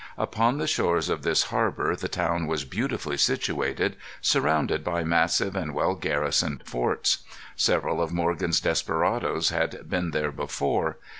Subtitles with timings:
[0.17, 5.75] Upon the shores of this harbor the town was beautifully situated, surrounded by massive and
[5.75, 7.19] well garrisoned forts.
[7.55, 10.97] Several of Morgan's desperadoes had been there before.